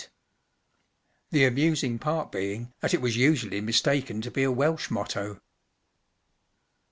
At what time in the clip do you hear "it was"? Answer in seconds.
2.95-3.15